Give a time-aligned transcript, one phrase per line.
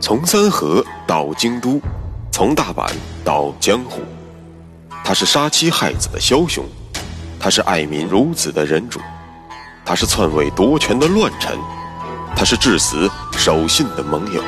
[0.00, 1.78] 从三河到京都，
[2.32, 2.90] 从大阪
[3.22, 4.00] 到江湖，
[5.04, 6.64] 他是杀妻害子的枭雄，
[7.38, 8.98] 他是爱民如子的仁主，
[9.84, 11.58] 他是篡位夺权的乱臣，
[12.34, 14.42] 他是至死守信的盟友，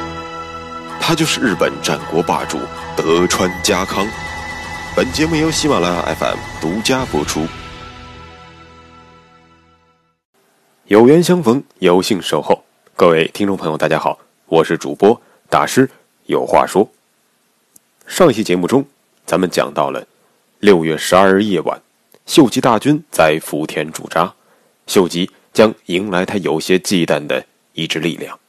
[0.98, 2.58] 他就是日本战国霸主
[2.96, 4.06] 德川家康。
[4.96, 7.46] 本节目由喜马拉雅 FM 独家播出。
[10.86, 12.64] 有缘相逢，有幸守候，
[12.96, 15.20] 各位听众朋友，大家好，我是主播。
[15.52, 15.90] 大师
[16.24, 16.90] 有话说。
[18.06, 18.86] 上一期节目中，
[19.26, 20.06] 咱们讲到了
[20.60, 21.78] 六月十二日夜晚，
[22.24, 24.32] 秀吉大军在福田驻扎，
[24.86, 27.44] 秀吉将迎来他有些忌惮的
[27.74, 28.40] 一支力量，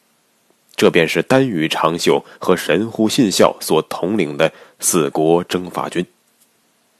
[0.77, 6.05] 这便是丹羽长秀和神户信孝所统领的四国征伐军。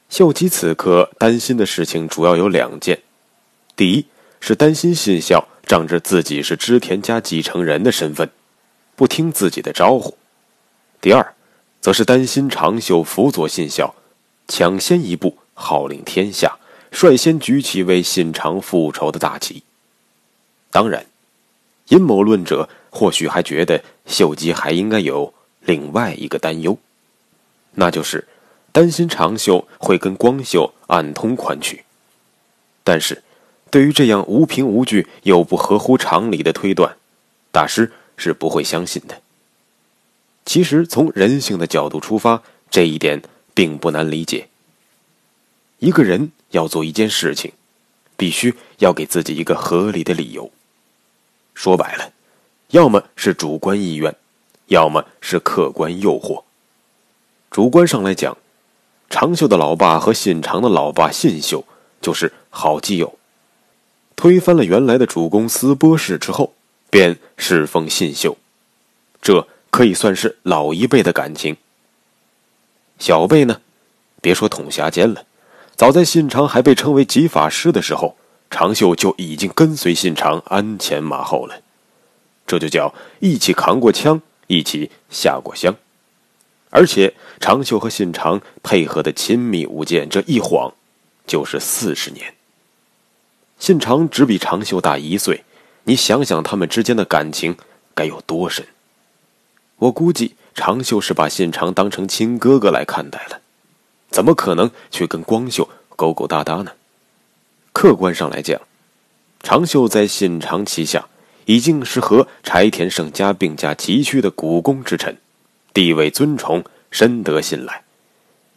[0.10, 3.00] 秀吉此刻担心的事情主要有两件：
[3.78, 4.06] 第一
[4.42, 8.30] 是担心信孝仗着自己是织田家继承人的身份。
[9.04, 10.18] 不听自己的招呼，
[11.02, 11.34] 第二，
[11.82, 13.94] 则是担心长袖辅佐信孝，
[14.48, 16.58] 抢先一步号令天下，
[16.90, 19.64] 率先举起为信长复仇的大旗。
[20.72, 21.06] 当然，
[21.90, 26.78] 阴谋论者或许还觉得秀吉还应该有另外一个担忧，
[27.74, 28.26] 那就是
[28.72, 31.84] 担心长袖会跟光秀暗通款曲。
[32.86, 33.22] 但是，
[33.70, 36.96] 对于这样无凭无据又不合乎常理的推断，
[37.52, 37.92] 大师。
[38.18, 39.22] 是不会相信的。
[40.46, 43.22] 其实，从人性的角度出发，这一点
[43.54, 44.50] 并不难理解。
[45.80, 47.52] 一个人要做一件事情，
[48.18, 50.52] 必须要给自己一个合理的理由。
[51.54, 52.12] 说白了，
[52.70, 54.14] 要么是主观意愿，
[54.68, 56.44] 要么是客观诱惑。
[57.50, 58.38] 主观上来讲，
[59.10, 61.66] 长袖的老爸和信长的老爸信秀
[62.02, 63.18] 就是好基友。
[64.16, 66.54] 推翻了原来的主公司波氏之后。
[66.94, 68.38] 便侍奉信秀，
[69.20, 71.58] 这可以算是老一辈的感情。
[73.00, 73.62] 小辈呢，
[74.22, 75.26] 别说统辖间了，
[75.76, 78.16] 早在信长还被称为吉法师的时候，
[78.52, 81.62] 长秀就已经跟随信长鞍前马后了。
[82.46, 85.76] 这就叫一起扛过枪，一起下过乡。
[86.70, 90.72] 而且长秀和信长配合的亲密无间，这一晃
[91.26, 92.36] 就是四十年。
[93.58, 95.44] 信长只比长秀大一岁。
[95.86, 97.58] 你想想，他们之间的感情
[97.94, 98.66] 该有多深？
[99.78, 103.42] 我估计长袖是把信长当成亲哥哥来看待了，
[104.10, 105.68] 怎么可能去跟光秀
[105.98, 106.72] 勾勾搭搭呢？
[107.74, 108.62] 客观上来讲，
[109.42, 111.10] 长袖在信长旗下
[111.46, 115.18] 已经是和柴田胜家并驾齐驱的股肱之臣，
[115.74, 117.84] 地位尊崇，深得信赖。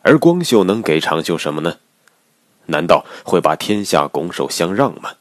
[0.02, 1.78] 而光秀能给长袖什么呢？
[2.66, 5.14] 难道会把天下拱手相让吗？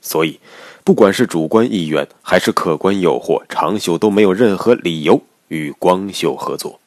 [0.00, 0.40] 所以。
[0.84, 6.78] 不管是主观意愿还是客观诱惑，长袖都没有任何理由与光秀合作。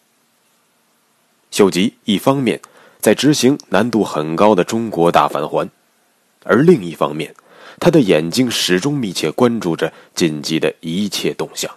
[1.50, 2.62] 秀吉一方面
[3.00, 5.68] 在执行难度很高的中国大返还，
[6.44, 7.34] 而另一方面，
[7.80, 11.74] 他的眼睛始终密切关注着晋级的一切动向。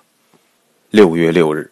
[0.90, 1.70] 六月六日，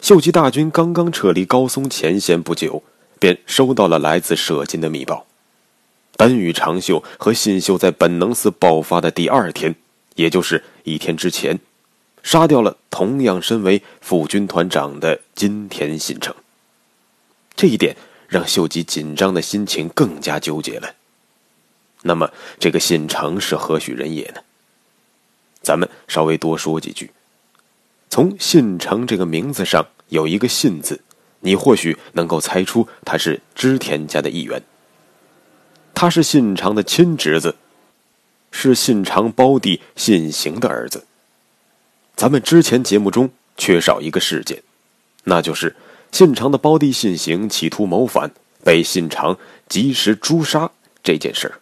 [0.00, 2.82] 秀吉大军刚刚撤离高松前线不久，
[3.20, 5.26] 便收到了来自舍金的密报。
[6.20, 9.74] 丹羽长秀和信秀在本能寺爆发的第二天，
[10.16, 11.58] 也就是一天之前，
[12.22, 16.34] 杀掉了同样身为副军团长的金田信成。
[17.56, 17.96] 这一点
[18.28, 20.94] 让秀吉紧张的心情更加纠结了。
[22.02, 24.42] 那么，这个信成是何许人也呢？
[25.62, 27.10] 咱们稍微多说几句。
[28.10, 31.00] 从信成这个名字上有一个“信”字，
[31.40, 34.62] 你或许能够猜出他是织田家的一员。
[35.94, 37.56] 他是信长的亲侄子，
[38.50, 41.04] 是信长胞弟信行的儿子。
[42.16, 44.62] 咱们之前节目中缺少一个事件，
[45.24, 45.76] 那就是
[46.10, 48.30] 信长的胞弟信行企图谋反，
[48.64, 49.36] 被信长
[49.68, 50.70] 及时诛杀
[51.02, 51.60] 这件事儿。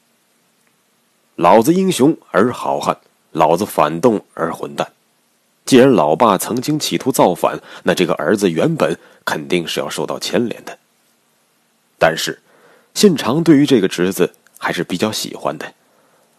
[1.35, 2.97] 老子英雄而好汉，
[3.33, 4.93] 老子反动而混蛋。
[5.65, 10.79] 既然老爸曾经企图造反，那这个儿子原本肯定是要受到牵连的。
[11.99, 12.41] 但是。
[12.99, 15.73] 信长对于这个侄子还是比较喜欢的，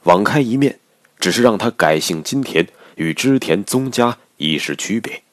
[0.03, 0.77] 网开一面，
[1.17, 5.23] 只是让他改姓金田，与织田宗家一时区别。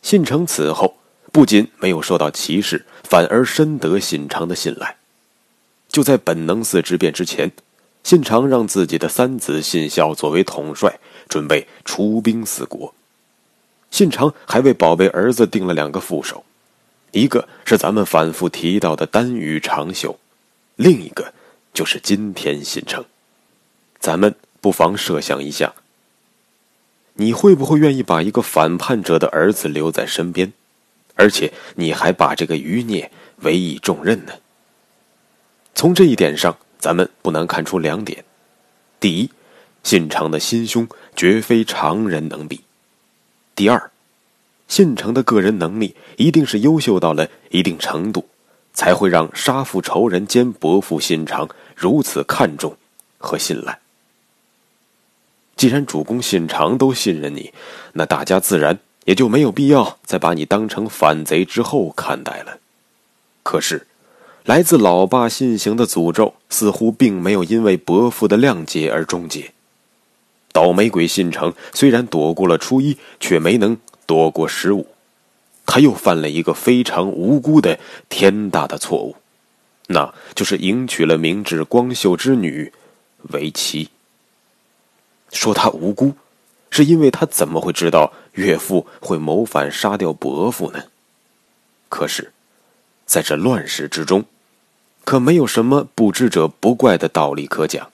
[0.00, 0.96] 信成此后
[1.32, 4.96] 不仅没有受到歧视，反而深得信长的信赖。
[5.88, 7.50] 就在本能寺之变之前，
[8.04, 12.94] 信长让自己的三子信孝作为统帅，准备出兵四国。
[13.90, 16.44] 信长还为宝贝儿子定了两个副手。
[17.12, 20.18] 一个是咱们反复提到的丹羽长秀，
[20.76, 21.32] 另一个
[21.72, 23.04] 就是金田信成。
[24.00, 25.74] 咱们不妨设想一下：
[27.14, 30.52] 你会不会愿意把一个反叛者的儿子留在身边，
[31.14, 33.12] 而且你还把这个余孽
[33.42, 34.32] 委以重任呢？
[35.74, 38.24] 从这一点上，咱们不难看出两点：
[38.98, 39.30] 第一，
[39.82, 42.60] 信长的心胸绝非常人能比；
[43.54, 43.91] 第二，
[44.72, 48.26] 信长的个人能力一定是优秀到了一定程度，
[48.72, 51.46] 才会让杀父仇人兼伯父信长
[51.76, 52.74] 如此看重
[53.18, 53.80] 和信赖。
[55.56, 57.52] 既然主公信长都信任你，
[57.92, 62.56] 那大家自然也就没有必要再把你当成反贼之后看待了。
[63.42, 63.86] 可是。
[64.44, 69.52] 来自老爸信行的诅咒似乎并没有因为伯父的谅解而终结。
[70.50, 73.76] 倒霉鬼信长虽然躲过了初一，却没能
[74.12, 74.88] 躲过十五，
[75.64, 77.78] 他又犯了一个非常无辜的
[78.10, 79.16] 天大的错误，
[79.86, 82.70] 那就是迎娶了明智光秀之女
[83.30, 83.88] 为妻。
[85.30, 86.12] 说他无辜，
[86.68, 90.84] 是因为他怎么会知道岳父会谋反杀掉伯父呢？
[91.88, 92.34] 可是。
[93.06, 94.26] 在这乱世之中，
[95.04, 97.90] 可没有什么不知者不怪的道理可讲。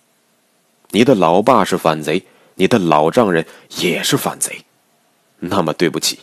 [0.90, 2.24] 你的老爸是反贼，
[2.56, 3.46] 你的老丈人
[3.78, 4.64] 也是反贼，
[5.40, 6.20] 那么对不起，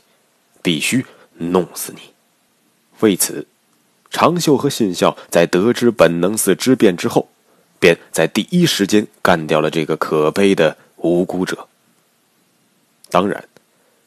[0.61, 2.01] 必须弄死你。
[2.99, 3.47] 为此，
[4.09, 7.29] 长秀和信孝在得知本能寺之变之后，
[7.79, 11.67] 便在第一时间干掉了这个可悲的无辜者。
[13.09, 13.47] 当然，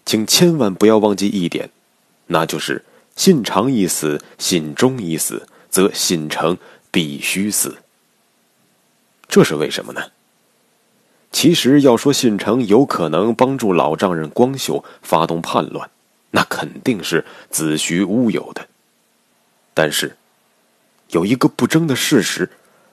[0.05, 1.71] 请千万不要忘记一点，
[2.27, 2.85] 那就是。
[3.17, 6.57] 信长一死，信忠一死，则信成
[6.93, 7.79] 必须死。
[9.29, 10.13] 这是为什么呢？
[11.31, 15.91] 其实要说信成有可能帮助老丈人光秀发动叛乱，
[16.31, 18.67] 那肯定是子虚乌有的。
[19.75, 20.17] 但是，
[21.11, 22.51] 有一个不争的事实，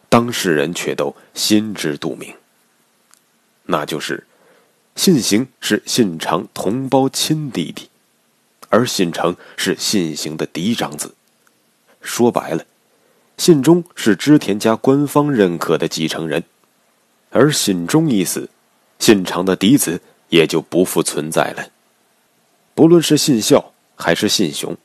[0.10, 2.34] 当事人却都心知肚明，
[3.64, 4.28] 那就是
[4.96, 7.90] 信行是信长同胞亲弟弟。
[8.70, 11.16] 而信诚是信行的嫡长子，
[12.02, 12.66] 说白了，
[13.38, 16.44] 信忠是织田家官方认可的继承人，
[17.36, 18.48] 而信忠一死，
[18.98, 20.00] 信长的嫡子
[20.30, 21.68] 也就不复存在了。
[22.74, 24.78] 不论是信孝还是信雄，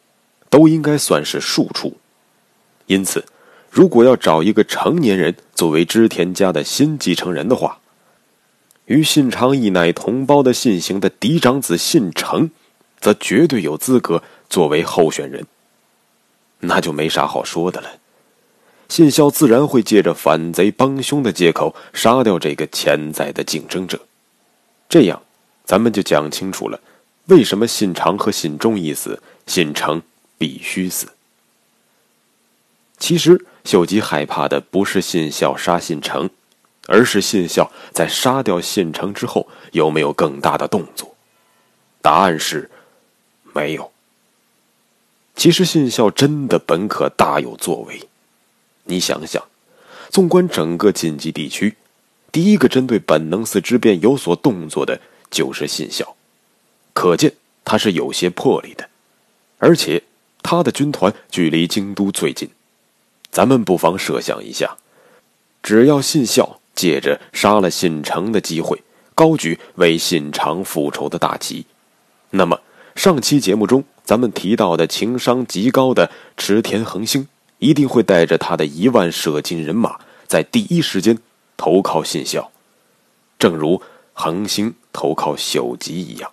[0.48, 1.96] 都应该算是庶出。
[2.86, 3.24] 因此，
[3.70, 7.78] 如果要找一个成年人作为织田家的新继承人的话，
[8.86, 12.50] 与信长一奶同胞的信行的嫡长子信成。
[13.00, 15.46] 则绝对有资格作为候选人，
[16.58, 17.88] 那就没啥好说的了。
[18.90, 24.00] 信孝自然会借着反贼帮凶的借口杀掉这个潜在的竞争者，
[24.88, 25.22] 这样，
[25.64, 26.80] 咱们就讲清楚了，
[27.26, 30.02] 为什么信长和信忠一死，信成
[30.36, 31.06] 必须死。
[32.98, 36.28] 其实，秀吉害怕的不是信孝杀信成，
[36.88, 41.14] 而是信孝在杀掉信成之后有没有更大的动作。
[42.02, 42.68] 答案是。
[43.52, 43.90] 没有。
[45.34, 48.08] 其实信孝真的本可大有作为，
[48.90, 49.42] 你想想，
[50.10, 51.76] 纵观整个晋冀地区，
[52.32, 55.00] 第一个针对本能寺之变有所动作的
[55.30, 56.16] 就是信孝，
[56.92, 57.34] 可见
[57.64, 58.88] 他是有些魄力的，
[59.58, 60.02] 而且
[60.42, 62.50] 他的军团距离京都最近。
[63.30, 64.76] 咱们不妨设想一下，
[65.62, 68.82] 只要信孝借着杀了信成的机会，
[69.14, 71.64] 高举为信长复仇的大旗，
[72.30, 72.60] 那么。
[72.96, 77.28] 上期节目中，咱们提到的情商极高的池田恒星，
[77.60, 81.16] 一定会带着他的一万射精人马，在第一时间
[81.56, 82.50] 投靠信孝，
[83.38, 83.80] 正如
[84.12, 86.32] 恒星投靠朽吉一样。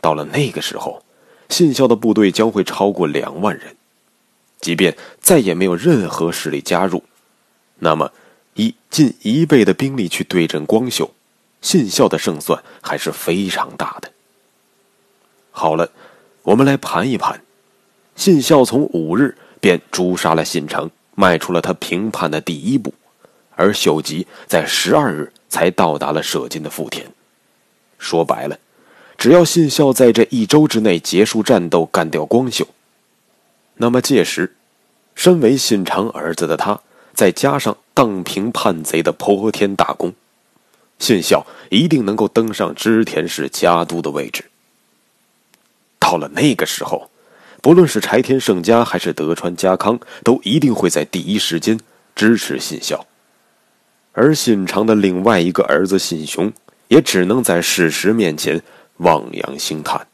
[0.00, 1.04] 到了那个时候，
[1.48, 3.76] 信孝的部队将会超过两万人，
[4.60, 7.02] 即便再也没有任何势力加入，
[7.80, 8.12] 那么
[8.54, 11.12] 以近一倍的兵力去对阵光秀，
[11.60, 14.12] 信孝的胜算还是非常大的。
[15.50, 15.90] 好了，
[16.42, 17.42] 我们来盘一盘。
[18.16, 22.92] 信孝从五日便诛杀了信成，迈出了他平叛的第一步；
[23.56, 27.10] 而秀吉在十二日才到达了舍近的富田。
[27.98, 28.58] 说白了，
[29.16, 32.68] 只要信孝在这一周之内结束战斗，干掉光秀，
[33.76, 34.54] 那么届时，
[35.14, 36.78] 身为信长儿子的他，
[37.14, 40.12] 再加上荡平叛贼的泼天大功，
[40.98, 44.44] 信孝一定能够登上织田氏家督的位置。
[45.98, 47.08] 到了那个时候，
[47.64, 51.80] 不论是柴田胜家还是德川家康，都一定会在第一时间
[52.14, 53.06] 支持信孝。
[54.12, 56.52] 而信长的另外一个儿子信雄，
[56.88, 58.62] 也只能在事实面前
[58.98, 60.06] 望洋兴叹。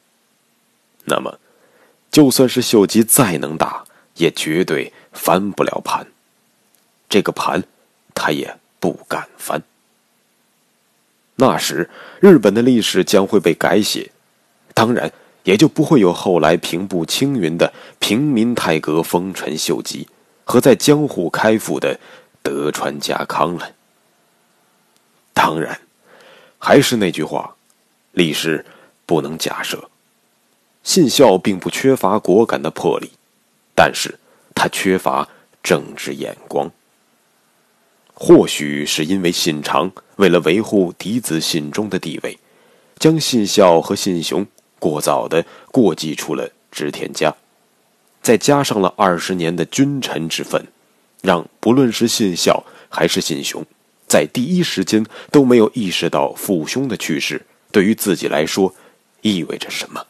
[1.06, 1.40] 那么，
[2.12, 6.06] 就算是秀吉再能打，也绝对翻不了盘。
[7.08, 7.64] 这个盘，
[8.14, 9.60] 他也不敢翻。
[11.34, 11.90] 那时
[12.20, 14.12] 日本的历史将会被改写，
[14.72, 15.12] 当然
[15.50, 20.06] 也就不会有后来平步青云的平民太阁丰臣秀吉
[20.44, 21.98] 和在江户开府的
[22.40, 23.72] 德川家康了。
[25.34, 25.80] 当然，
[26.56, 27.56] 还是那句话，
[28.12, 28.64] 历史
[29.04, 29.90] 不能假设。
[30.84, 33.10] 信孝并不缺乏果敢的魄力，
[33.74, 34.20] 但是
[34.54, 35.28] 他缺乏
[35.64, 36.70] 政治眼光。
[38.14, 42.38] 或许是因为信长为了维护嫡子信忠的地位，
[43.00, 44.46] 将信孝和信雄
[44.80, 47.32] 过早的过继出了织田家，
[48.20, 50.66] 再加上了二十年的君臣之分，
[51.22, 53.64] 让不论是信孝还是信雄，
[54.08, 58.74] 在第一时间都没有意识到父兄的去世对于自己来说
[59.20, 60.04] 意味着什么。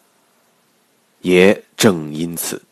[1.21, 2.63] 也正因此，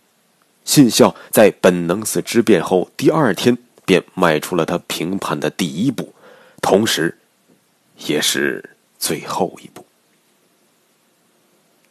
[0.64, 3.58] 信孝在本能寺之变后第二天。
[3.88, 6.12] 便迈出了他评判的第一步，
[6.60, 7.16] 同时，
[8.04, 9.82] 也是最后一步。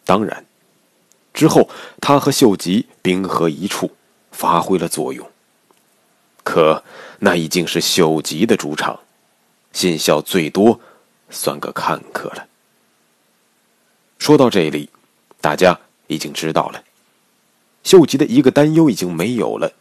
[0.08, 0.46] 当然，
[1.34, 3.92] 之后他和秀吉兵合一处，
[4.32, 5.30] 发挥了作用。
[6.44, 6.82] 可
[7.20, 9.02] 那已经是秀吉的主场，
[9.74, 10.80] 信孝最多
[11.30, 12.48] 算个看客了。
[14.18, 14.90] 说到这里，
[15.42, 16.82] 大家已经知道了，
[17.84, 19.74] 秀吉的一个担忧已经没有了。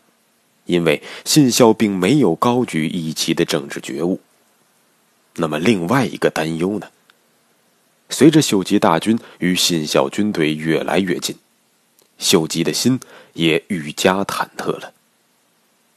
[0.64, 4.20] 因为信孝并没有高举义旗的政治觉悟。
[5.36, 6.88] 那么，另外一个担忧呢？
[8.08, 11.36] 随着秀吉大军与信孝军队越来越近，
[12.18, 13.00] 秀吉的心
[13.34, 14.92] 也愈加忐忑了。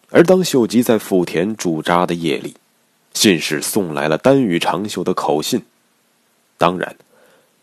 [0.10, 2.56] 而当秀吉在富田驻扎的夜里，
[3.14, 5.64] 信使送来了丹羽长秀的口信。
[6.58, 6.96] 当然，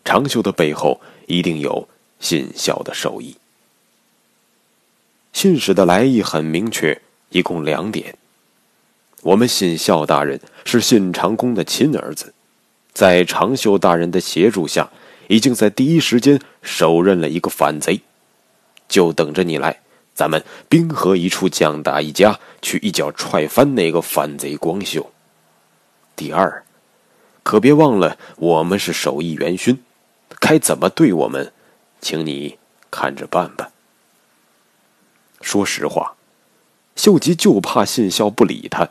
[0.05, 1.87] 长秀的背后一定有
[2.19, 3.35] 信孝的手艺。
[5.33, 6.99] 信使的来意很明确，
[7.29, 8.17] 一共两点：
[9.21, 12.33] 我们信孝大人是信长公的亲儿子，
[12.97, 14.89] 在长秀大人的协助下，
[15.27, 18.01] 已经在第一时间手刃了一个反贼，
[18.89, 19.81] 就等着你来，
[20.15, 25.11] 咱们兵合一处，将打一家，去一脚踹翻那个反贼光秀。
[26.15, 26.63] 第二，
[27.43, 29.77] 可别忘了，我们是手艺元勋，
[30.39, 31.53] 该怎么对我们，
[32.01, 32.57] 请你
[32.89, 33.69] 看着办吧。
[35.41, 36.15] 说实话，
[36.95, 38.89] 秀吉就怕信孝不理他。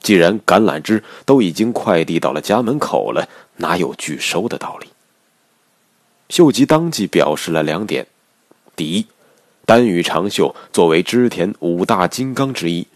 [0.00, 4.88] 既然橄榄枝都已经快递到了家门口了，哪有拒收的道理？
[6.28, 8.06] 秀吉当即表示了两点：
[8.76, 9.06] 第一，
[9.66, 12.86] 丹羽长秀作为织田五大金刚之一，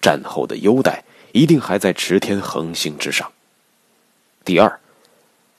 [0.00, 3.28] 战后的优待一定还在池田恒星之上；
[4.44, 4.80] 第二，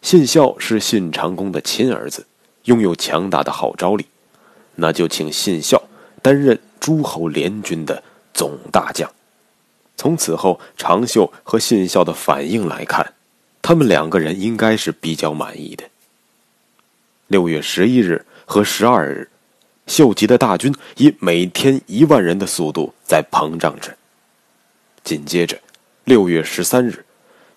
[0.01, 2.25] 信孝是信长公的亲儿子，
[2.65, 4.05] 拥有强大的号召力，
[4.75, 5.81] 那就请信孝。
[6.21, 8.01] 担任诸侯联军的
[8.33, 9.07] 总大将。
[9.97, 13.13] 从此后长秀和信孝的反应来看，
[13.61, 15.83] 他们两个人应该是比较满意的。
[17.27, 19.29] 六月十一日和十二日，
[19.87, 23.95] 秀吉的大军以每天一万人的速度在膨胀着。
[25.03, 25.59] 紧接着，
[26.03, 27.05] 六月十三日，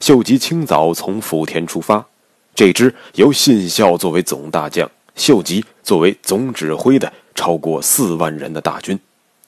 [0.00, 2.07] 秀吉清早从福田出发，
[2.54, 7.12] 这支由信孝作为总大将，秀吉作为总指挥的。
[7.35, 8.99] 超过四万人的大军，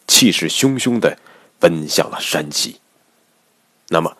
[0.06, 1.18] 气势汹汹的
[1.60, 2.80] 奔向了山崎。
[3.90, 4.16] 那么，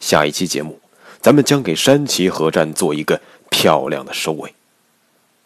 [0.00, 0.80] 下一期节目，
[1.20, 3.20] 咱们将给山崎合战做一个
[3.50, 4.54] 漂亮的收尾。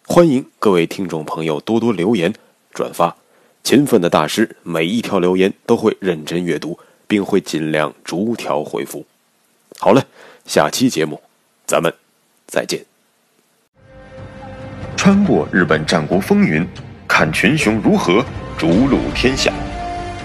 [0.07, 2.33] 欢迎各位听众朋友多多留言、
[2.73, 3.17] 转发，
[3.65, 6.79] 勤奋的大师每一条留言都会认真阅读，
[7.09, 9.05] 并会尽量逐条回复。
[9.79, 10.07] 好了，
[10.47, 11.21] 下期节目
[11.67, 11.93] 咱们
[12.47, 12.85] 再见。
[14.97, 16.65] 穿过日本战国风云。
[17.11, 18.23] 看群雄如何
[18.59, 19.51] 逐鹿天下，